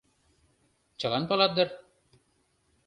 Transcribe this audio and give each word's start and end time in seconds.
Чылан 0.99 1.23
палат 1.29 1.51
дыр. 1.57 1.69